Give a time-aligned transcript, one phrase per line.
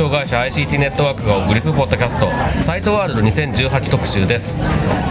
[0.00, 2.26] 障害者 ICT ネットワークがお送りするポッドキャスト
[2.64, 4.58] サイトワールド2018特集です、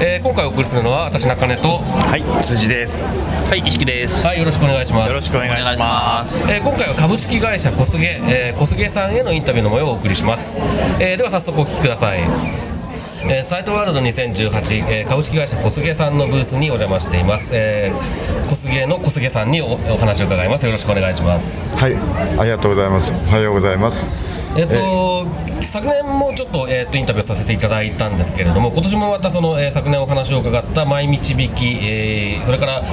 [0.02, 2.94] えー今回お送りするのは私中根とはい、辻です。
[2.94, 6.36] はい石木ですはいよろしくお願いしますよろしくお願いします。
[6.52, 10.58] えー今回は株式会社小菅、えー小菅さんへのインタビューの模様をお送りします、
[11.00, 12.22] えーでは早速お聞きください
[13.30, 21.96] えーサイトワールド2018、えー株式会社小菅さんのブースにお邪魔しています、えー小菅の小菅さんにおお話を伺いますよろしくお願いしますはい、
[22.40, 23.14] ありがとうございます。
[23.14, 24.29] おはようございます。
[24.60, 25.26] えっと、
[25.64, 32.84] 昨年もちょっと,、えっとインタビューさせていただいたんですけれども今年もまたその、えー昨年お話を伺った「マイ導き」えーそれから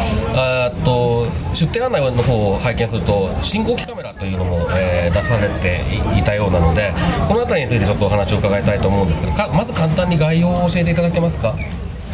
[0.67, 5.83] あと出店案内の方を拝見すると信号機カメラというのも、えー出されて
[6.15, 6.93] いいたようなので
[7.27, 11.49] この辺りについてちょっとお話を伺いたいと思うんですけどかまず簡単に概要を教えていただけますか？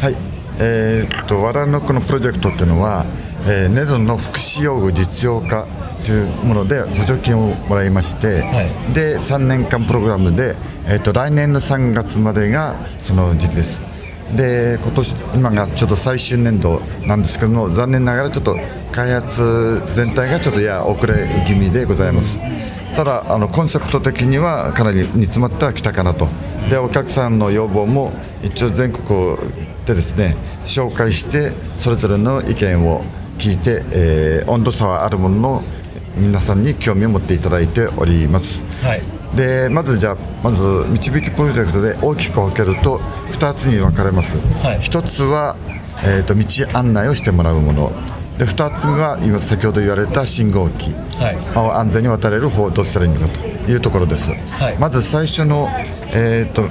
[0.01, 0.15] はい、
[0.59, 3.05] えーっと、我々のこのプロジェクトっていうのは、
[3.45, 5.67] えー、ネゾンの福祉用具実用化
[6.03, 10.55] というもので補助金をもらいまして、はいで3年間プログラムで、
[10.85, 13.81] えーっと来年の3月までがその時期です。
[14.35, 18.55] で今年今がちょっと最終年度なんですけども残念ながらちょっと
[18.91, 22.39] 開発全体がちょっとや遅れ気味でございます。
[22.95, 26.27] ただあのコンセプト的にはかなり煮詰まってはきたかなと
[26.69, 28.11] でお客さんの要望も
[28.43, 29.35] 一応全国
[29.85, 33.03] でですね紹介してそれぞれの意見を
[33.37, 35.63] 聞いて、えー温度差はあるものの
[36.15, 38.59] 皆さんに興味を持っていただいております。
[38.85, 39.01] はい。
[39.35, 40.57] でまずじゃあまず
[40.89, 42.99] 導きプロジェクトで大きく分けると
[43.31, 44.79] 2つに分かれます、はい。
[44.79, 45.55] 1つは、
[46.05, 47.91] えー、と道案内をしてもらうもの。
[48.37, 51.57] で2つが今先ほど言われた信号機、はい。
[51.57, 54.77] を安全に渡れる方をどうしたらいいのかというところです、はい。
[54.77, 55.69] まず最初の,、
[56.11, 56.67] えー、と道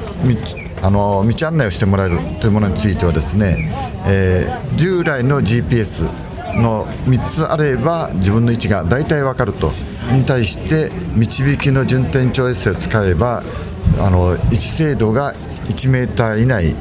[0.87, 3.73] あの道案内をしてもらえるというものについてはですね、
[4.07, 6.11] えー従来の GPS
[6.55, 9.73] の3つあれば自分の位置が大体分かると。
[10.13, 13.45] に対して導きの順天長衛星を使えば
[14.01, 15.33] あの位置精度が
[15.69, 16.75] 1メーター以内。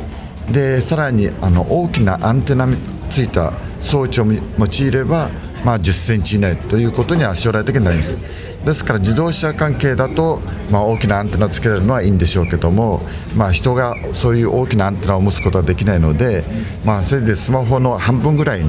[0.52, 2.76] でさらにあの大きなアンテナに
[3.10, 5.30] ついた装置を用いれば、
[5.64, 10.40] まあ、10センチ以内ということには将来的になりますですから自動車関係だと、
[10.70, 13.02] まあ、大きなアンテナをつけられるのはいいんでしょうけども、
[13.36, 16.44] まあ、人がそういう大きなアンテナを持つことはできないので、
[16.86, 18.64] まあ、せいぜいスマホの半分ぐらい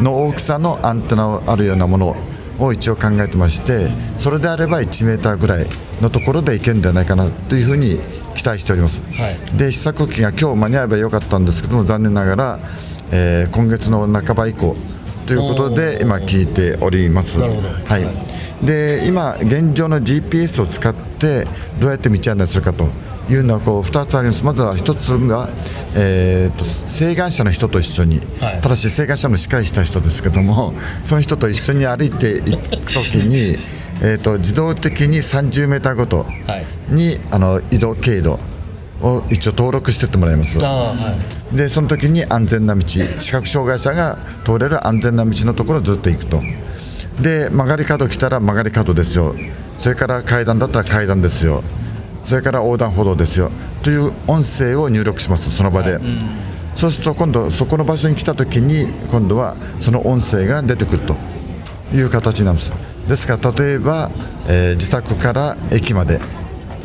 [0.00, 2.16] の大きさのアンテナがあるようなもの
[2.58, 5.66] を一応考えてましてそれであれば1メーターぐらい
[6.00, 8.00] のところでいけるんじゃないかなというふうに
[8.34, 9.36] 期待しております、はい。
[9.56, 12.60] で試作機が今日間に合えばよかったんですけども残念ながら、
[13.10, 14.76] えー今月の半ば以降
[15.28, 17.38] ということで今聞いております。
[17.38, 17.98] は
[18.62, 21.46] い、で今現状の GPS を使って
[21.78, 22.88] どうやって道案内するかと
[23.28, 24.42] いうのはこう2つあります。
[24.42, 25.50] まずは1つが、
[25.94, 26.64] えーと
[26.98, 28.60] 請願者の人と一緒に、はい。
[28.62, 30.72] ただし請願者の司会した人ですけども
[31.04, 33.58] その人と一緒に歩いていくときに
[34.00, 36.64] えーと自動的に30メーターごとはい。
[36.88, 38.38] に、あの移動経路
[39.00, 40.58] を一応登録してってもらいます。
[40.58, 40.94] は
[41.52, 41.56] い。
[41.56, 46.40] でその時に安全な道視覚障害者が通れる安全な道のところをずっと行くと。
[47.22, 49.34] で曲がり角来たら曲がり角ですよ。
[49.78, 51.62] それから階段だったら階段ですよ。
[52.24, 53.50] それから横断歩道ですよ。
[53.82, 55.98] という音声を入力しますその場で、
[56.74, 61.16] そうすると今度そこの場所に来た時に今度はその音声が出てくると
[61.92, 62.72] いう形なんです
[63.08, 64.10] ですから例えば、
[64.48, 66.20] えー自宅から駅まで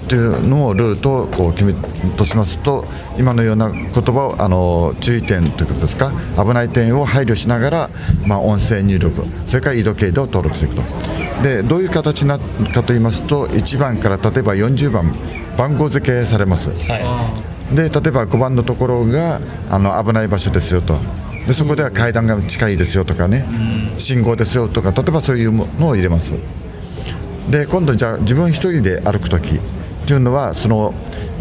[0.07, 1.73] というのをルートをこう決め
[2.17, 2.85] としますと
[3.17, 7.89] 今のような言葉をあの注意点ということですか危ない点を配慮しながら、
[8.27, 11.43] まあ、音声入力それから緯度経度を登録していくと。
[11.43, 15.13] でどういう形になるかと言いますと1番から例えば40番
[15.57, 16.69] 番号付けされます。
[16.69, 17.75] はい。
[17.75, 20.95] で例えば5番のところがあの危ない場所ですよと。
[21.47, 23.45] でそこでは階段が近いですよとかね
[23.97, 26.33] 信号ですよとか例えばそういうものを入れます。
[27.49, 29.59] で今度じゃあ自分一人で歩くとき
[30.05, 30.93] というのはその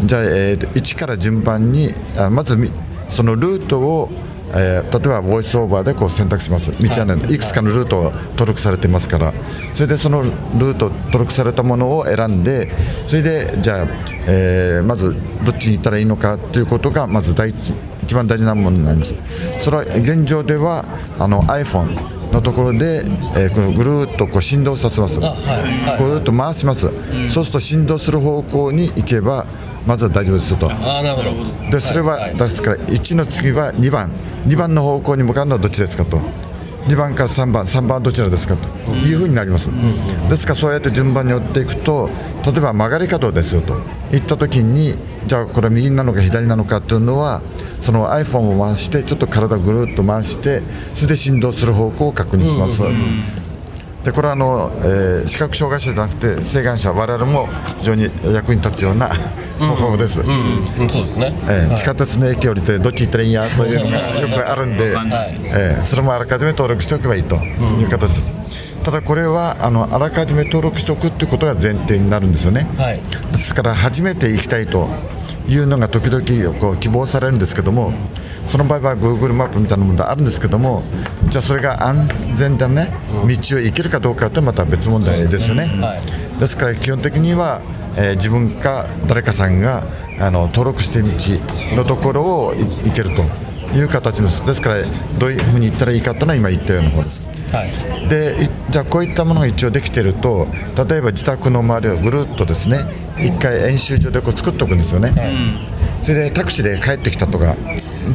[0.03, 2.71] じゃあ、えーと1から順番にあまずみ
[3.09, 4.09] そのルートを、
[4.55, 6.71] えー例えばボイスオーバーでこう選択します。
[6.71, 7.37] 道案内い。
[7.37, 9.33] くつかのルートを登録されてますから。
[9.73, 12.71] それでそのルート登録されたものを選んで
[13.07, 13.87] それでじゃあ、
[14.27, 17.73] えーまずどっちに行ったらいいのかということがまず第一
[18.03, 19.13] 一番大事なものになります。
[19.63, 20.85] それは現状では
[21.19, 23.03] あの iPhone のところで、
[23.35, 25.97] えーこのぐるーっとこう振動させます、あはいはい。
[25.97, 26.81] ぐるーっと回します、
[27.31, 29.45] そうすると振動する方向に行けば
[29.85, 30.71] まずは大丈夫ですよと。
[30.71, 31.71] ああなるほど。
[31.71, 32.37] でそれは、いい。
[32.37, 34.11] ですから1の次は2番。
[34.47, 36.19] 2番の方向に向かうのはどっちですかと
[36.87, 38.73] 2番から3番3番はどちらですかと。
[38.91, 39.69] いうふうになります、
[40.29, 42.09] ですからそうやって順番に寄っていくと
[42.45, 43.75] 例えば曲がり角ですよと。
[44.11, 44.95] 言った時に
[45.25, 47.41] じゃあこれ右なのか左なのかというのは
[47.81, 50.61] その iPhone を回してちょっと体をぐるっと回して
[50.93, 52.81] それで振動する方向を確認します、
[54.03, 57.47] でこれはあの、えー視覚障害者じゃなくて性眼者我々も
[57.77, 59.07] 非常に役に立つような
[59.57, 61.33] 方法です、うん、うん、そうですね。
[61.43, 64.95] えー地下鉄の駅降りてどっち行ったらいいんやというのがよくあるんで、い。
[65.45, 72.99] えーそれもあらかじめ登録しておけばいいという形です、ただこれはあのあらかじめ登録しておくということが前提になるんですよね、はい。
[73.31, 74.89] ですから初めて行きたいと
[75.47, 77.93] いうのが時々こう希望されるんですけども
[78.53, 80.83] その場合は Google マップみたいなものがあるんですけども
[81.27, 82.07] じゃあそれが安
[82.37, 82.93] 全だね。
[83.11, 86.39] 道を行けるかどうかってまた別問題ですよね、はい。
[86.39, 87.61] ですから基本的には、
[87.97, 89.87] えー自分か誰かさんが
[90.19, 91.09] あの登録して道
[91.75, 93.23] のところをい行けると
[93.75, 94.83] いう形ですですから
[95.17, 97.21] どういうふうに行ったらいいかというのは今言ったような方です。
[97.51, 98.07] はい。
[98.07, 100.47] でいじゃあこういったものが一応できていると
[100.87, 102.85] 例えば自宅の周りをぐるっとですね
[103.17, 105.11] 一回演習場でこう作っておくんですよね、
[106.03, 107.55] それでタクシーで帰ってきたとか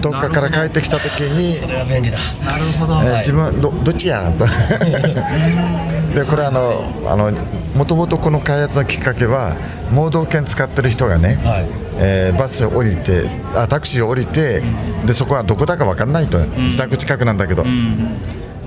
[0.02, 2.18] どっかから帰ってきた時にそれは便利だ。
[2.44, 2.94] なるほど。
[3.02, 4.46] えー自分どどっちやと。
[6.14, 7.32] でこれあのあの
[7.74, 9.56] もともとこの開発のきっかけは
[9.90, 11.66] 盲導犬使ってる人がね、はい。
[12.00, 14.62] えーバスを降りてあタクシーを降りて
[15.04, 17.64] でそこはどこだか分からないと、自宅近くなんだけど、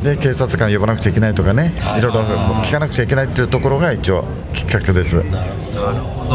[0.04, 2.02] で警察官呼ばなくちゃいけないとかね、い。
[2.02, 2.22] ろいろ
[2.64, 5.24] 聞かなくちゃいけないというところが一応きっかけです。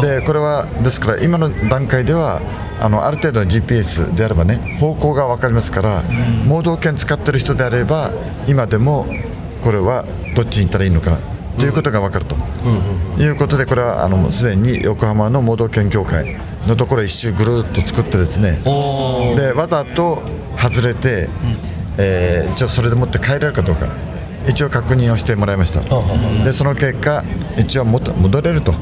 [0.03, 2.41] でこれはですから今の段階では
[2.81, 6.03] あのある程度の GPS であればね方向が分かりますから、
[6.47, 8.11] 盲導犬使ってる人であれば
[8.47, 9.07] 今でも
[9.63, 11.19] これはどっちに行ったらいいのか
[11.59, 12.37] ということが分かると、
[13.19, 16.37] いうことでこれはあのすでに横浜の盲導犬協会
[16.67, 18.61] のところを一周ぐるっと作ってですね
[19.37, 20.23] でわざと
[20.59, 21.29] 外れて、
[21.99, 23.87] えー一応それでもって帰れるかどうか
[24.49, 25.81] 一応確認をしてもらいました。
[26.45, 27.23] でその結果
[27.59, 28.73] 一応元戻れると、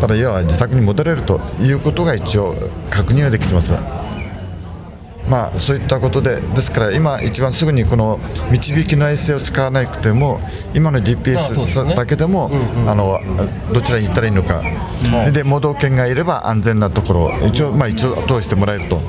[0.00, 2.54] ただ要は自宅に戻れるということが一応
[2.90, 3.72] 確認はできてます
[5.28, 10.40] まあそういったことでですから今一番すぐにこの導きの衛星を使わなくても
[10.74, 12.50] 今の GPS だけでも
[12.86, 13.20] あの
[13.72, 14.62] どちらに行ったらいいのか、
[15.32, 17.24] で盲導犬がいれば安全なところ。
[17.24, 19.00] を一応まあ一応通してもらえると、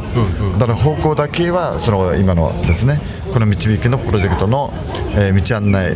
[0.57, 2.99] だから方向だけはその今のですね
[3.33, 4.71] この導きのプロジェクトの、
[5.15, 5.95] えー道案内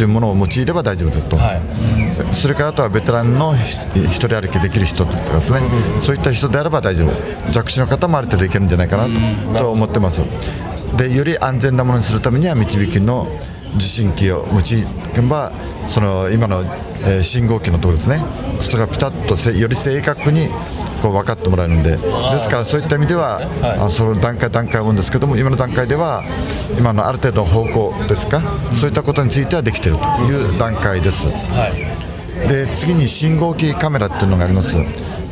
[0.00, 2.34] というものを用いれば大丈夫だと、はい。
[2.34, 3.76] それからあとはベテランのひ
[4.06, 5.60] 一人歩きできる人とかですね、
[6.00, 7.52] そういった人であれば大丈夫。
[7.52, 9.04] 弱視の方もある程度いけるんじゃないかな
[9.52, 10.22] と,、と思ってます。
[10.96, 13.28] でより安全なものにするためには導きの
[13.74, 15.52] 受信機を用いれば
[15.86, 16.62] その今の、
[17.04, 18.22] えー信号機のところですね。
[18.62, 20.48] それがピタッとせより正確に
[21.00, 21.96] こう分かってもらえるんで。
[21.96, 21.98] で
[22.42, 26.24] すからそういった意味では、あその段階段階を思うんですけども今の段階では
[26.78, 28.40] 今のある程度の方向ですか？
[28.78, 31.26] そういったことについてはできているという段階です。
[31.26, 32.48] はい。
[32.48, 34.74] で次に信号機カメラっていうのがあります。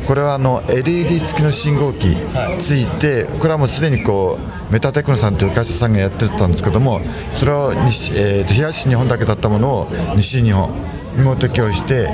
[0.05, 2.17] これはあの LED 付きの信号機
[2.61, 6.99] ついて、これはもうすでにこうメタテクノさんという会社さんがやってたんですけども
[7.35, 10.71] それを西、えーと東日本だけだったものを西日本
[11.19, 12.09] にも適用して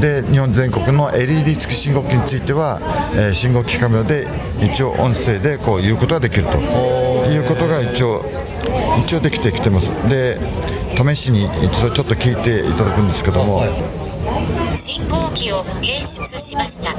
[0.00, 2.80] で日本全国の LED 付き信号機については、
[3.14, 4.26] えー信号機カメラで
[4.62, 6.58] 一応音声でこう言うことができると。
[7.30, 8.24] いうことが一応
[9.04, 9.86] 一応できてきてます。
[10.08, 10.38] で
[10.96, 13.64] 試しに一度ちょっと聞いていただくんですけども、
[14.76, 16.94] 信号機を検出しました。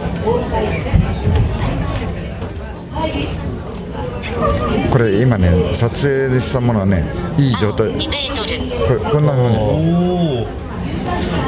[4.91, 7.05] これ今ね撮影したものはね
[7.37, 7.87] いい状態。
[7.87, 8.97] 2メートル。
[8.99, 10.61] これこんなふうに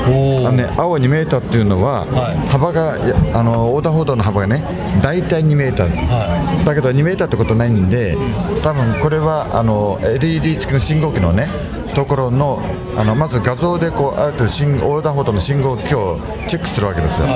[0.05, 2.37] あの、ね、青2メーターっていうのは、はい。
[2.47, 2.95] 幅が
[3.33, 4.63] あの横断歩道の幅がね
[5.01, 8.17] 大体2メーター、はだけど2メーターってことないんで
[8.61, 11.47] 多分これはあの LED 付きの信号機のね
[11.95, 12.61] ところの
[12.97, 17.27] あのまず画像でこうある程度信横断歩道の信号機をチェックするわけですよ、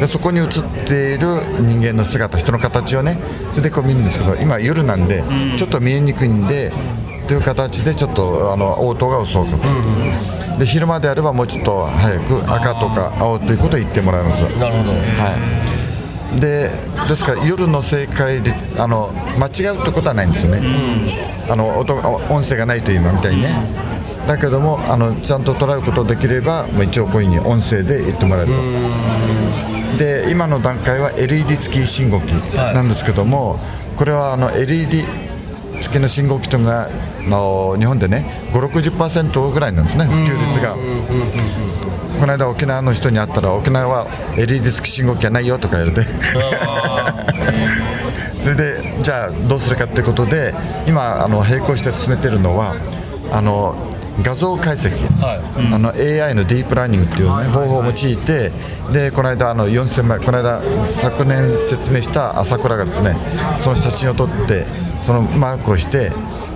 [0.00, 0.46] でそこに映っ
[0.86, 3.18] ている人間の姿人の形をね
[3.50, 5.22] それでこう見るんですけど今夜なんで、
[5.58, 6.72] ちょっと見えにくいんで
[7.26, 9.46] という形でちょっとあの応答が遅く、
[10.58, 14.42] で昼間であればもうちょっと早く赤とか青ということを言ってもらいます。
[14.42, 14.90] いなるほど。
[14.92, 15.36] は
[16.36, 16.70] い、で
[17.08, 20.60] ですから夜の正解率あの間違うってことはないんですよね、
[21.48, 23.54] あの音音声がないという今みたいにね、
[24.26, 29.98] だけどもあのちゃんと捉えることができればもう一応こういうふうに音声で言ってもらえると。
[29.98, 33.58] で今の段階は LED 付き信号機なんですけども、
[33.96, 35.04] これはあの LED
[35.82, 36.88] 付きの信号機というのがあ
[37.28, 40.76] の日本でね560%ぐらいなんですね普及率が。
[42.18, 44.06] この間沖縄の人に会ったら沖縄は
[44.36, 46.10] LED 付き信号機はないよとか言われて。
[48.42, 50.54] それでじゃあどうするかってことで
[50.86, 52.74] 今あの並行して進めてるのは
[53.30, 53.76] あの
[54.22, 55.40] 画像解析、はい。
[55.72, 58.50] あの AI のディープラーニングっていう、ね方法を用いて
[58.92, 60.60] でこの間あの4000枚この間
[60.96, 63.16] 昨年説明した朝倉がですね
[63.60, 64.66] その写真を撮って
[65.08, 66.12] そのマークをして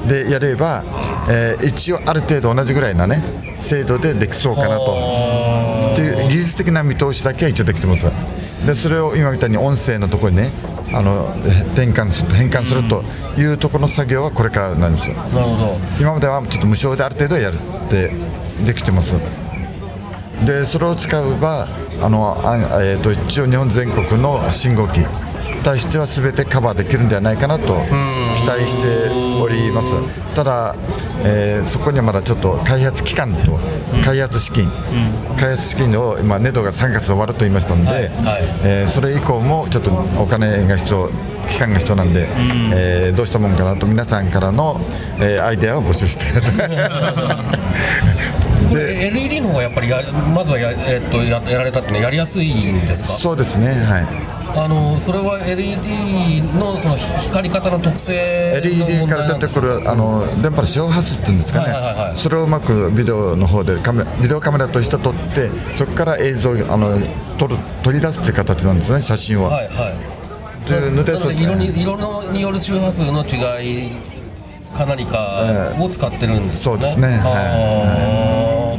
[0.07, 0.85] でやれば、
[1.31, 3.25] えー一応ある程度同じぐらいなね
[3.57, 5.93] 精度でできそうかなと。
[5.95, 8.05] っていう技術的な見通しだけは一応できてます。
[8.67, 10.51] でそれを今みたいに音声のところにね
[10.93, 11.35] あの
[11.73, 13.03] 転換する変換すると
[13.41, 15.15] いうところの作業はこれからなんですよ。
[15.15, 15.79] なるほど。
[15.99, 18.11] 今まではちょっと無償である程度やるって
[18.67, 19.15] できてます。
[20.45, 21.69] でそれを使えば
[22.03, 25.07] あのあ、えー、と一応日本全国の信号機に
[25.63, 27.75] 対しては全てカバーできるんではないかなと
[28.37, 29.89] 期待しております。
[30.35, 30.75] ただ、
[31.25, 33.59] えーそこにはまだちょっと開発期間と
[34.05, 34.71] 開発資金、
[35.39, 38.43] 開発資金を今ネドが3月で終わると言いましたので、はいはい。
[38.65, 39.91] えーそれ以降もちょっと
[40.21, 41.09] お金が必要
[41.51, 42.27] 期間が必要なんで、
[42.75, 44.81] えーどうしたもんかなと皆さんからの、
[45.21, 46.27] えーアイデアを募集して。
[46.29, 46.43] い る
[48.69, 50.03] これ LED の方がやっぱりや
[50.35, 53.19] まずはや,、えっとややられたってねやりやすいんですか？
[53.19, 54.07] そうですねはい
[54.55, 59.15] あのそれは LED のその光り方の特性の LED 問か？
[59.17, 62.17] ら出てくるあの電波の周波数っていうんですかね、はいはいはいはい。
[62.17, 66.99] それをうまくビデオの方でカメラビデオカメラとして撮ってそこから映像をあの
[67.39, 70.67] 撮る取り出すっていう形なんですね写真を、はいはい。
[70.67, 73.91] というので色に色のによる周波数の違い
[74.77, 77.21] か何かを使ってるんですよね、そうですね。
[77.25, 78.77] あ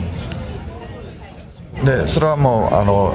[1.83, 3.13] でそれはもうあの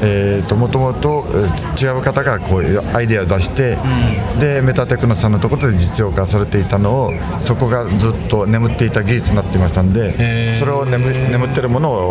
[0.00, 3.76] えー、ともともとえー違う方がこういうアイデアを出して、
[4.40, 7.12] でメタテクノさんのところで実用化されていたのを
[7.44, 12.10] そこがずっと眠っていた技術になっていましたんでそれを眠眠ってるものを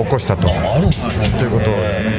[0.00, 0.48] お起こしたと。
[0.48, 0.54] ね。
[1.38, 2.10] ということですね、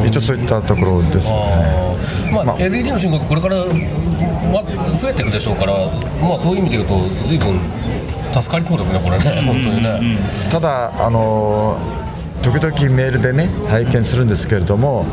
[0.00, 0.08] はい。
[0.08, 1.96] 一応そういったところです、は
[2.26, 2.32] あー。
[2.32, 2.56] まあ、まあ。
[2.58, 4.62] LED の信号機これから、ま、
[5.00, 5.74] 増えていくでしょうから、
[6.20, 7.58] まあ、そういう意味で言うと随分
[8.32, 10.16] 助かりそうですねこれね、本当にね、
[10.48, 12.05] い、ただ、あのー
[12.42, 15.06] 時々メールでね拝見するんですけれども、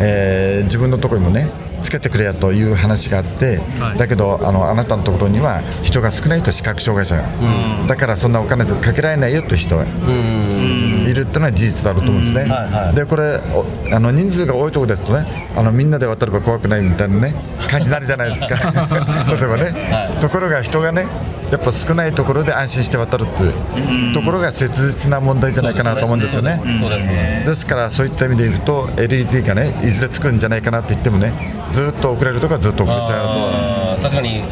[0.00, 3.60] えー自分のところにもねつけてくれやという話があって、
[3.96, 7.10] だけどあのあなたのところには人が少ないと視覚障害者。
[7.16, 12.94] が、だからそんなお金かけられないよという人がいるっていうのは事実だろうと思うんですね、はいはい。
[12.94, 17.34] でこれおあの人数が多いところですとねあのみんなで渡れば怖くないみたいなね
[17.68, 18.56] 感じになるじゃないですか。
[19.30, 21.06] 例えばね、ところが人がね
[21.50, 27.42] やっぱ少ないところで安心して渡るっていうところが切実な問題じゃないかなと思うんですよね。
[27.44, 31.32] ですからそういった意味で言うと LED がねいずれつくんじゃないかなって言ってもね
[31.70, 34.02] ずっと遅れるとかずっと遅れちゃうと。
[34.02, 34.42] 確かに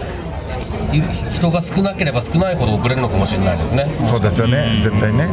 [0.93, 1.03] ひ
[1.35, 3.87] 人が少なければ少ないほど遅れるのかもしれないですね。
[4.07, 4.81] そうですよね。
[4.83, 5.29] 絶対ね。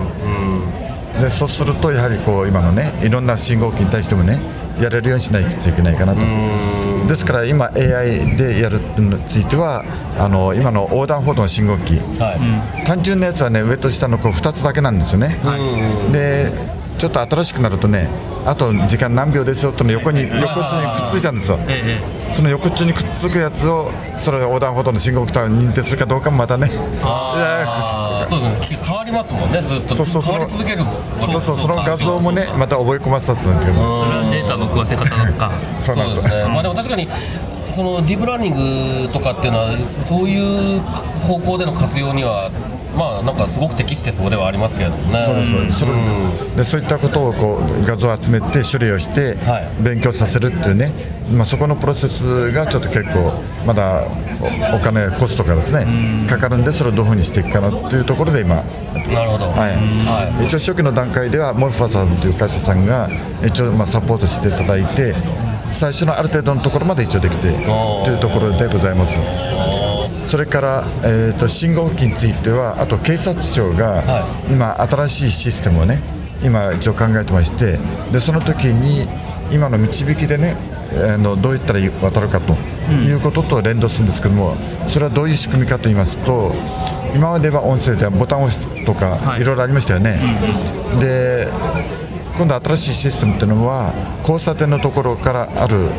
[1.22, 4.42] でそうするとやはりこう今のねいろんな信号機に対してもね
[4.82, 6.20] やれるようにしないといけないかなと。
[7.08, 9.86] ですから今 AI でやるのについては
[10.20, 11.96] あの今の横断歩道の信号機。
[12.20, 12.36] は
[12.84, 15.38] い、単純なやつはね上と下のこう2つだけなんですよね、
[16.12, 16.51] で
[16.98, 18.08] ちょっと新しくなるとね
[18.46, 21.60] あと時間何秒ですよとの横に横っちにくっついちゃうんですよ。
[21.68, 22.00] え
[22.32, 26.70] その横っちにくっつくやつをそれを横断歩道の信号機と認定するかどうかもまたね。
[27.04, 28.30] あー。
[28.30, 29.96] そうですね変わりますもんねずっと。
[29.96, 30.96] そうそう変わり続けるもん。
[31.20, 37.08] そうそうその画像もねまた覚え込ませたってんだけどそれはデータの食わせ方なのかそうなんですね、まあ、でも確かに
[37.72, 40.80] そのディープラーニングとかっていうのはそそういう
[41.28, 42.50] 方向での活用には
[42.96, 45.24] まあなんかすごく適してそうではありますけれどもね。
[45.25, 49.84] そうですそうででそういったことをこう画像を集めて処理をしてはい。
[49.84, 50.92] 勉強させるっていうね、
[51.32, 53.34] まあ、そこのプロセスがちょっと結構
[53.66, 54.04] まだ
[54.72, 58.56] おお金コストがですねかかるんでそれをどういうふうにしていくかなっていうところで今。
[58.56, 59.56] なるほど、はい。
[59.58, 60.46] はい。
[60.46, 63.10] 一応初期の段階ではモルファさんという会社さんが
[63.46, 65.14] 一応まあサポートしていただいて
[65.74, 69.18] 最初のある程度のところまで一応できてというところでございます
[70.29, 76.00] それから、えー、と信号機についてはあと警察庁がは今新しいシステムをね
[76.44, 77.77] 今一応考えてまして
[78.12, 79.08] でその時に
[79.51, 80.55] 今の導きでね
[80.91, 82.53] あのどういったら渡るかと
[82.91, 84.55] いうことと連動するんですけども
[84.89, 86.53] それはどういう仕組みかと言いますと
[87.15, 89.41] 今までは音声でボタンを押すとかはい。
[89.41, 90.20] いろいろありましたよね、
[91.00, 91.48] で
[92.38, 95.89] 今度新しいシステムっていうのは交差点のところからある、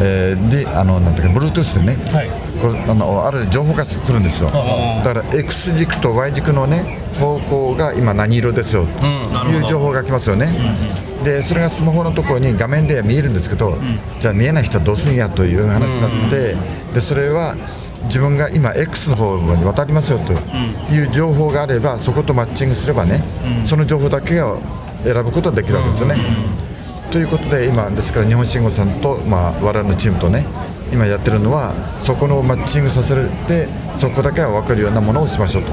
[0.00, 4.48] えーであのなんていうか Bluetooth でね、はいあのある情報が来るんですよ。
[4.48, 8.86] はだから X 軸と Y 軸のね方向が今何色ですよ。
[8.86, 10.48] という情報が来ますよね、
[11.24, 13.76] でそれがスマホのところに画面では見えるんですけど、
[14.20, 16.56] じゃあ見えない人はどうするんやという話になって、
[16.94, 17.54] でそれは
[18.04, 20.32] 自分が今 X の方に渡りますよと
[20.92, 23.22] いう情報があればそことマッチングすればね、
[23.64, 24.60] その情報だけを
[25.04, 26.16] 選ぶことができるわけですよね。
[27.10, 30.44] ということで今ですから日本信号さんと、まあ、我々のチームとね
[30.92, 31.72] 今やってるのは
[32.04, 33.14] そこのマッチングさせ
[33.46, 33.68] て
[33.98, 35.70] そこだけは分かるようなものをしましょうと。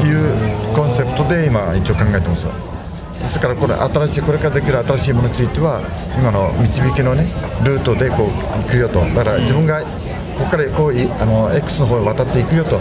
[0.00, 5.80] いうコンセプトで今一応考えてますですからこれ新しいこれからできる新しいものについては
[6.18, 7.26] 今の導きのね
[7.64, 9.00] ルートでこう行くよと。
[9.00, 12.78] だから自分がここからこういあの X の方へ渡っていくよと。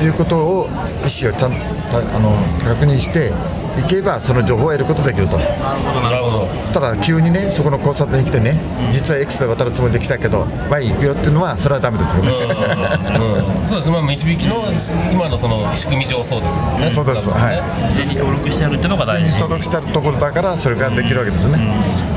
[0.00, 1.58] いうことを意思をちゃんと
[1.90, 2.30] たあの
[2.62, 3.32] 確認して
[3.78, 5.38] いけばその情報を得ることができると。
[5.38, 6.46] なるほどなるほど。
[6.72, 8.58] ただ急にねそこの交差点に来てね
[8.92, 13.90] 実は X で渡るつもりで来たけど Y 行くよっていうのはそれはダメですよね、うんそうです。
[13.90, 14.72] まあ導きの
[15.12, 16.92] 今のその仕組み上そうですもんね。
[16.92, 17.26] そうです。
[17.28, 17.32] ね。
[17.32, 17.52] は
[17.98, 18.06] い。
[18.06, 19.30] 事前に登録してあるっていうのが大事。
[19.32, 21.58] 登録してあるところだからそれができるわけですね、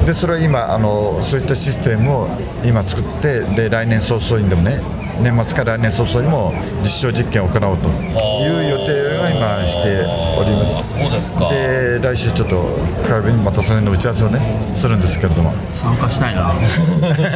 [0.06, 2.28] でそれは今あのそういったシステムを
[2.64, 4.82] 今作ってで来年早々にでもね
[5.22, 10.02] 年末から来年早々にも実証実験を行おうという予定は今して
[10.38, 11.50] おりまあすそうですか。
[11.50, 12.56] で来週ちょっと
[13.04, 16.54] 火曜日にまたそれの打ち合わせをねするんですけれども、参加したいな。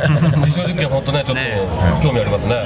[0.45, 1.61] 実証実験本当ねちょっね。
[2.01, 2.55] と興味ありますね。
[2.55, 2.61] は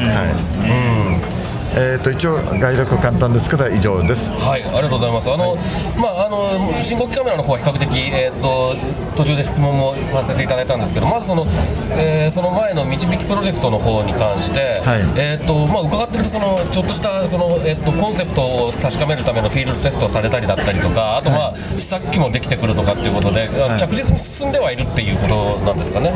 [1.36, 1.39] い
[1.76, 4.32] えー、と一応概略簡単ですけど以上です。
[4.32, 5.32] はい、ありがとうございます。
[5.32, 5.56] あの、
[5.98, 8.76] まあ、あの、信号機カメラの方は比較的、えっ、と、
[9.16, 11.46] 途中で質問もさせていただいたんですけど、まずその、
[11.92, 15.02] えーその前の導きプロジェクトの方に関して、はい。
[15.16, 23.50] えっ、と、まあ、伺ってると、その、ちょっとした、その、えっ、と、コンセプトを確かめるためのフィールドテストをされたりだったりとか、あと、まあ、試作機もできてくるとかっていうことで、い。
[23.80, 26.12] 着実に進んではいるっていうことなんですかね、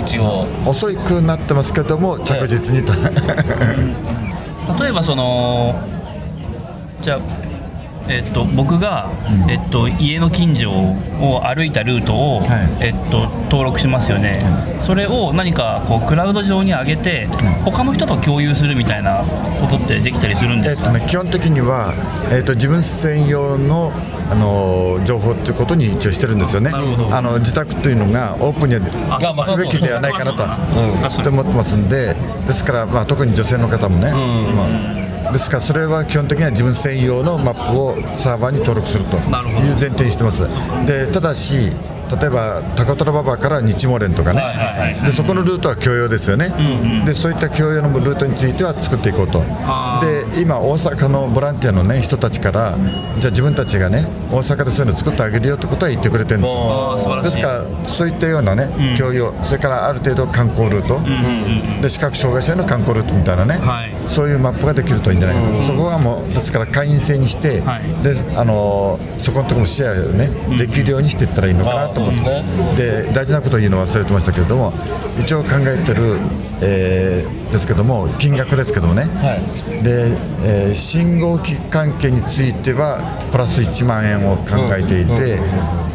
[0.00, 0.46] 一応。
[0.66, 2.92] 遅くなってますけども着実にと、
[4.80, 5.74] 例えばその
[7.02, 7.20] じゃあ
[8.08, 9.10] えっと、僕が、
[9.48, 12.44] えっと、家の近所を歩いたルートを、は
[12.80, 12.86] い。
[12.86, 14.44] えっと、登録しますよね、
[14.86, 17.26] それを何かこうクラウド上に上げて、
[17.64, 19.24] 他の人と共有するみたいな
[19.60, 21.94] ことってできたりするんですか、えっとね、基本的には、
[22.30, 23.90] えっと自分専用の
[24.30, 26.70] あの情報ということに一応してるんですよね。
[26.72, 30.42] あの自宅というのがオープンにすべきではないかなと
[31.28, 32.14] 思ってますんで
[32.46, 39.22] ですから、まあ、特に女性の方もね、まあ、ですからそれは基本的には自分専用のマップをサーバーに登録するという
[39.78, 40.38] 前提にしてます。
[40.86, 41.70] でただし
[42.10, 46.52] 例えば高虎馬場から日茂連とかね、はいはいはいでそこのルートは共用ですよね、
[47.04, 49.42] でそういった共用のルートについては作っていこうと。
[49.66, 50.00] あ。
[50.04, 52.76] で今大阪のボランティアの、ね、人たちから
[53.18, 56.48] じゃあ自分たちがね大阪でそういうの作ってあげるよってことは言ってくれてるんで
[57.22, 61.00] すですからそういったようなね、共用それからある程度観光ルート、
[61.82, 63.94] で視覚障害者への観光ルートみたいなね、はい。
[64.14, 65.58] そういうマップができるといいんじゃないか。
[65.58, 67.82] な、そこはもうですから会員制にして、はい。
[68.02, 74.72] であのーそこのところもシェアをね、できるようにしていったらいいのかなと思って、あーそうで大事なことを言うの忘れてましたけれども
[75.18, 76.18] 一応考えてる、
[76.60, 79.82] えーですけども金額ですけどもね、はい。
[79.84, 82.98] で、えー信号機関係については
[83.30, 85.38] プラス1万円を考えていて、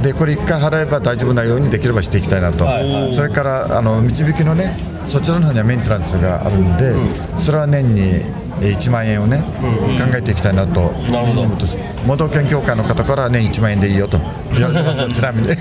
[0.01, 2.89] でこれ1回払えば大丈夫なようにできればしていきたいなと、はい。
[2.89, 4.77] はいそれからあの導きのね
[5.11, 6.93] そちらの方にはメンテナンスがあるんで、
[7.41, 11.45] それは年にえー1万円をね、考えていきたいなと、なるほど。
[12.05, 14.17] 盲導犬協会の方から年1万円でいいよと
[14.53, 15.11] 言われてます。
[15.13, 15.47] ちなみに。
[15.47, 15.51] い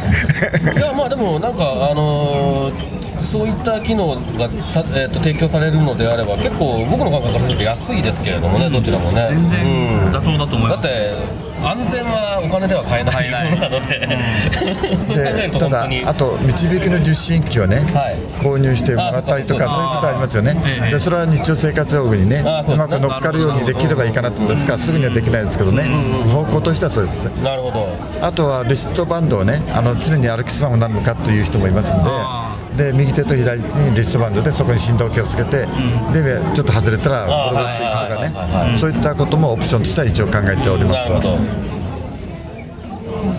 [0.80, 9.28] やまあでもなんかあのーそういった機能がた、えー、と提供されるのであれば結構僕の感覚からすると安いですけれどもね、どちらもね。
[9.30, 14.08] 全然うん妥当だと思います、だって安全はお金では買えないものなので、
[15.04, 16.04] そう考えるとただ本当に。
[16.06, 18.16] あと導きの受信機をね、はい。
[18.38, 20.56] 購入してもらったりとかあそういうことありますよね。
[20.92, 24.54] えそれは日常生活用具にねうまく乗っかるようにできればいいかなと思うん。
[24.54, 25.84] ですからすぐにはできないですけどね。
[26.32, 27.42] 方向としてはそうですね。
[27.42, 27.88] なるほど。
[28.22, 32.38] あとはリストバンドをねあの常に歩きスマホなのかという人もいますんあで
[32.78, 40.92] で右手と左手にリストバンドでそこに振動計をつけて、うん、でちょっと外れたら転がっていくとかねそういったこともオプションとしては一応考えております。
[40.92, 41.28] なるほど。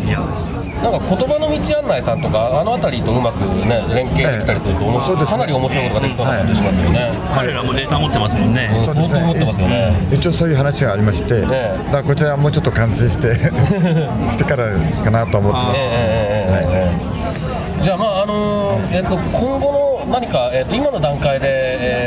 [0.05, 0.49] いや。
[0.79, 9.93] なんか言葉の道案内さんとかあの辺りとうまく、ね、連携できたりすると、ええ、そうです、ね、かなり面白いことができそうな感じしますよね、はい、彼らもタ持ってますもんね、うん、すよね。
[10.15, 13.35] 一応そういう話がありまして、ええ、だこちらはもうちょっと完成して
[14.31, 14.71] してから
[15.03, 15.73] かなと思ってま
[17.79, 18.23] す、じゃあまあ
[18.91, 19.71] あのーえっと今後
[20.05, 21.47] の何か、えっと今の段階で、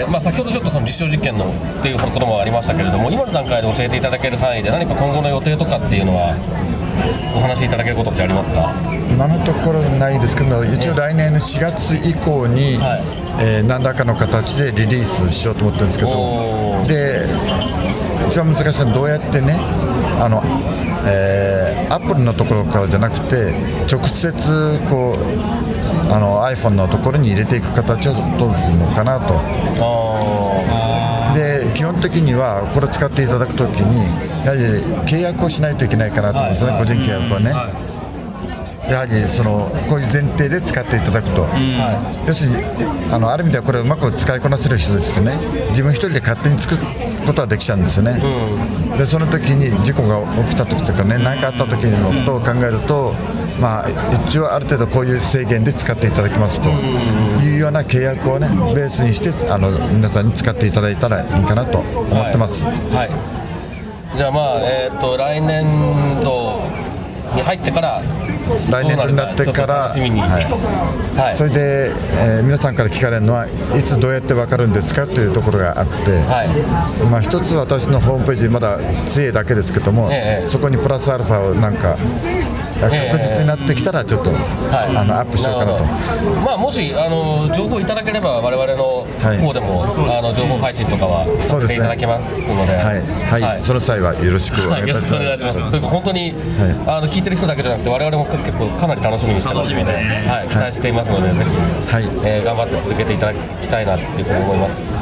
[0.03, 6.35] えーまあ、先ほどちょっとその実証実験のっていうこともありましたけれども今の段階で教えていただける範囲で何か今後の予定とかっていうのは
[7.37, 8.75] お話しいただけることってありますか？
[9.11, 13.03] 今のところないですけど、一応来年の4月以降に、はい。
[13.41, 16.11] えー何らかの形でリリースしようと思ってるんですけど、
[16.87, 17.27] で
[18.29, 19.57] 一番難しいのはどうやってね、
[20.21, 20.43] あの、
[21.07, 23.53] えー、アップルのところからじゃなくて
[23.91, 25.72] 直接こう
[26.11, 29.35] あの iPhone のところに入れていく形を取るのかなと。
[29.79, 34.05] あで基本的にはこれ使っていただくときに
[34.45, 34.63] やはり
[35.09, 37.51] 契約をしないといけないかなと思うんですね、個人契約はね、
[38.91, 41.47] やはりそのこういう前提で使っていただくと、
[42.27, 42.57] 要するに
[43.11, 45.39] あのある意味ではこれをうまく使いこなせる人ですとね
[45.71, 46.83] 自分一人で勝手に作る
[47.27, 48.21] ことはできちゃうんですよね、
[48.99, 53.15] でその時に事故が起きた時とかね何かあった時のことを考えると、
[53.61, 53.89] まあ、
[54.27, 56.69] 一応ある程度こういう制限で使っていただきますと。
[57.43, 62.55] いうような契約をねベースにしてあの皆さんに使っていただいたらいいかなと思ってます。
[62.63, 64.17] はい。
[64.17, 65.65] じゃあまあえっ、と来年
[66.23, 66.61] 度
[67.35, 68.03] に入ってから
[68.71, 71.37] 来年度になってからははい。
[71.37, 75.93] それで、えー皆さんから聞かれるのはいつどうやって分かるんですかというところがあって、
[76.27, 76.49] はい。
[77.11, 80.49] まあ、一つ私のホームページまだ杖だけですけども、ええ。
[80.49, 81.97] そこにプラスアルファをなんか
[82.83, 84.37] 確え実になってきたらちょっと、は
[84.93, 85.85] い、あのアップしようかなと。
[86.45, 89.39] まあ、もしあの情報いただければ我々のはい。
[89.39, 89.85] 方でも、
[90.19, 92.95] あの情報配信とかはさせていただきますので、は
[93.39, 93.63] い、はい。
[93.63, 95.35] その際はよろしくおはい、よろしくお願い。
[95.35, 95.53] いたします。
[95.53, 95.71] 願いします。
[95.71, 95.79] とい。
[95.79, 96.35] うか本当に、
[96.87, 102.05] あの聞いてる人だけじゃなくて我々も結構かなり楽しみにしてますので、はい、期待していますので、ぜひ、はい。
[102.25, 104.93] えー頑張って続けていただきたいなっていうふうに思います。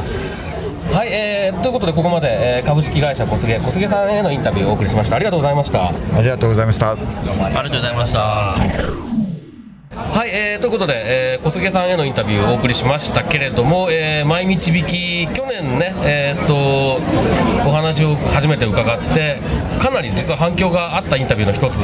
[0.92, 5.14] はい、えーということでここまで、えー株式会社小菅小菅さんへのインタビューをお送りしました。
[5.16, 5.88] ありがとうございました。
[5.88, 6.90] ありがとうございました。
[6.90, 7.06] ありが
[7.62, 8.20] とうございました。
[8.20, 8.56] は
[10.26, 16.98] い、えーということで、えー小菅さんへのインタビューをお送りしましたけれども、えー、毎日引き、去年ね、えー、と
[17.68, 19.38] お話を初めて伺って、
[19.80, 21.78] かなり実は反響があったインタビューの一つ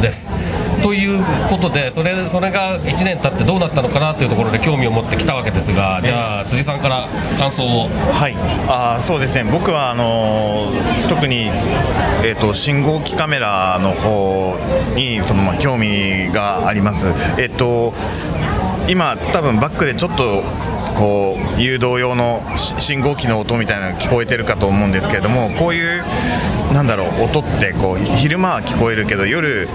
[0.00, 0.30] です。
[0.96, 7.06] ということで、それそれが1年経ってどうなったのかなというところで興味を持ってきたわけですが、じゃあ、辻さんから
[7.38, 7.86] 感想を。
[8.14, 8.34] はい、
[8.66, 11.50] あーそうですね、僕はあのー特に、
[12.24, 14.56] えー、と信号機カメラの方
[14.94, 17.08] にその、まあ、興味があります。
[17.38, 17.92] えっ、と
[18.88, 20.42] 今多分バックでちょっと
[20.96, 26.02] こう誘導用のし信号機の音みたいなのが聞こえてるかと思うんですけれどもこういう
[26.72, 29.68] なんだろう音ってこう昼間は聞こえるけど夜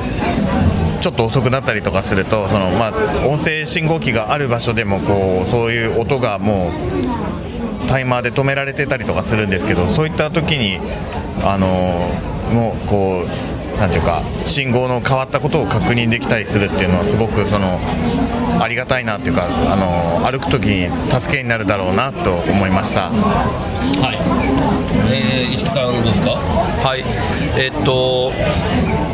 [1.02, 10.80] ちょっと遅くなったりとかするとその、まあ、音声信号機がある場所でもこうそういう音がもうタイマーで止められてたりとかするんですけどそういった時に
[11.44, 11.68] あの
[12.54, 17.80] もうこうなんていうか信号の変わったことを確認できたりするっていうのはすごくその
[18.62, 23.10] ありがたいなっていうかあの歩く時に助けになるだろうなと思いました。
[23.10, 24.20] はい。
[25.12, 26.32] えー、石木さんどうですか？
[26.38, 27.04] はい、
[27.58, 28.32] えっと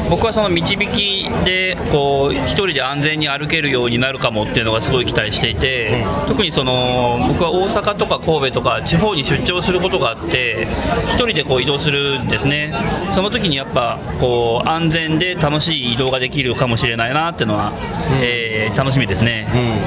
[0.10, 10.68] 僕はその導きでこう一人で安全に歩けるようになるかもっていうのがすごい期待していて、特にその僕は大阪とか神戸とか地方に出張することがあって
[11.10, 12.74] 一人でこう移動するんですね。
[13.16, 17.74] その時にやっぱこう安全で楽しい移動ができるかもしれないなっていうのは、
[18.22, 19.48] えー楽しみですね。
[19.54, 19.78] うんうんうんうん。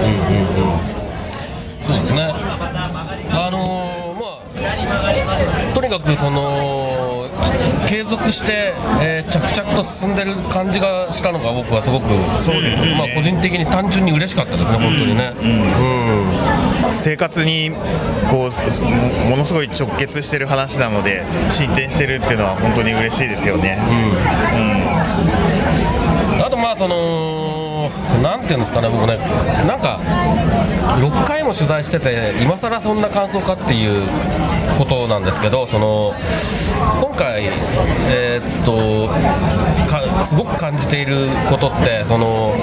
[1.85, 2.33] そうですね。
[3.33, 3.70] あのーまあ
[5.75, 7.29] とにかくその
[7.89, 12.07] 継続して、えー着々と進んでる感じがしたのが僕はすごく
[12.45, 15.33] そうです、まあ個人的に単純に嬉しかったですね本当にね。
[15.41, 17.71] うん、生活に
[18.31, 23.79] こうもものすごい直結してる話なので進展してるっていうのは本当に嬉しいですよね。
[26.45, 27.91] あとまあその
[28.23, 29.19] なんていうんですかね僕ね
[29.67, 30.01] なんか
[30.99, 34.03] 6回も取材してて今更そんな感想かっていう
[34.79, 36.15] ことなんですけどその
[37.01, 37.45] 今回
[38.09, 39.09] えーっと
[39.91, 42.55] かすごく感じていることってその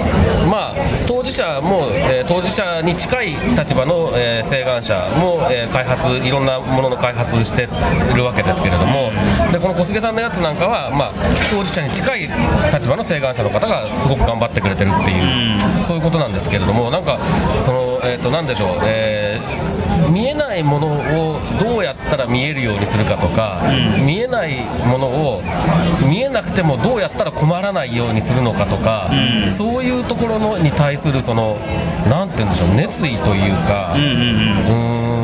[0.50, 0.74] まあ
[1.06, 7.68] 当事者も、えー当事者に近い立場の、えー請願者も、えー開発いろんなものの開発して
[8.10, 9.10] いるわけですけれども
[9.52, 11.12] でこの小菅さんのやつなんかは、まあ、
[11.50, 12.20] 当事者に近い
[12.72, 17.18] 立場の請願者の方がすごく頑張ってくれてるっていう、そういうことなんですけれどもなんか
[17.64, 17.77] その、
[18.08, 23.62] えー、となんでしょう、えー見えないものをどうやったら見えるようにするかとか、
[24.04, 25.42] 見えないものを
[26.08, 29.10] 見えなくてもどうやったら困らないようにするのかとか、
[29.56, 31.56] そういうところのに対するその
[32.08, 32.74] なんて言うんでしょう。
[32.74, 35.17] 熱意というか、うーん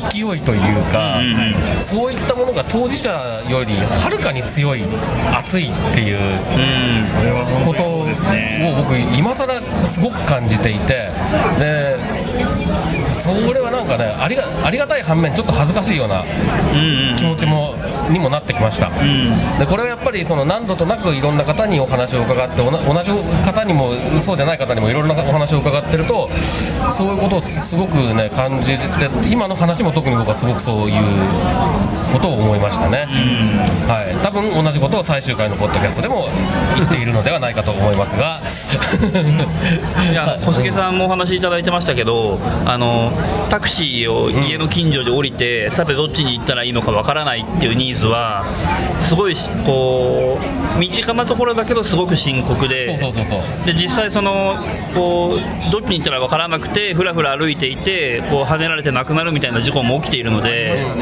[0.00, 1.20] 勢いというか、
[1.80, 4.84] そういったものが当事者よりはるかに強い
[5.32, 6.18] 熱いっていう
[7.64, 8.06] ことを
[8.76, 11.10] 僕今更すごく感じていて
[11.58, 11.96] で
[13.22, 16.24] それはなんかねありがありがたい反面ちょっと恥ずかしいような
[17.16, 17.74] 気持ちも
[18.10, 18.88] にもなってきました、
[19.58, 22.70] でこれはやっぱりその何度となくいろんな方にお話を伺って同
[23.02, 23.10] じ
[23.44, 23.90] 方にも
[24.22, 26.30] そうじゃない方にもいろんなお話を伺ってると
[26.96, 28.86] そういうことをすごくね感じて
[29.28, 31.02] 今の話も特に僕はすごくそういう
[32.12, 33.06] ことと思いましたね、
[33.86, 36.28] はい、多分同じことを最終回のポッドキャストでも
[36.74, 38.40] 言っているのではないかと思いますが。
[40.10, 43.12] いや小菅さんもお話しいただいてましたけどあの
[43.48, 48.44] タクシーを家の近所で降りて、さてどっちに行ったらいいのかわからないっていうニーズは
[49.02, 50.38] すごいしこ
[50.76, 52.98] う身近なところだけどすごく深刻で。
[52.98, 53.66] そうそうそうそう。
[53.66, 54.56] で実際その
[54.94, 60.96] こうどっちに行ったら分からなくてふらふら歩いていてこう跳ねられて亡くなるみたいな事故も起きているので、う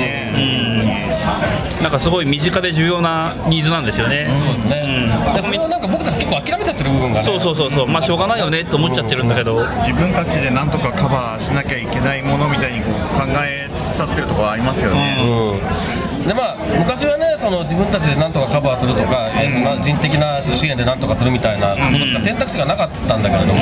[1.81, 4.27] ん、なんかすごい身近で重要なニーズなんですよね。
[4.29, 4.83] そうですね、
[5.29, 5.35] うん。
[5.35, 7.87] でそれをなんか僕たち結構諦めちゃってる部分がねそうそうそうそう。
[7.87, 23.61] まあしょうがないよねって思っちゃってるんだけど、自分たちでなんとかカバーしなきゃいけないものみたいにこう考えちゃってるところありますよね、うん、でまあ昔はねその自分たちでなんとかカバーするとか、えー人的な支援でなんとかするみたいなことしか選択肢がなかったんだけれども、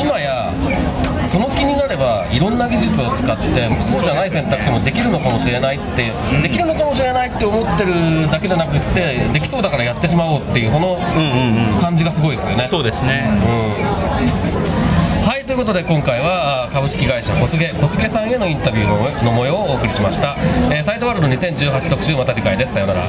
[0.00, 0.29] 今や
[2.32, 3.44] いろんな技術を使って
[3.90, 6.12] そうじゃない選択肢もできるのかもしれないって
[6.42, 12.66] できるのかもしれないって思ってるだけじゃなくってできそうだからやってしまおうっていうそのうんうんうん感じがすごいですよね。
[12.68, 13.28] そうですね。
[15.24, 20.36] はいということで今回はあ株式会社小菅小菅さんへのインタビューのの模様をお送りしました、
[20.70, 22.72] えーサイトワールド2018特集また次回です。
[22.72, 23.02] さようなら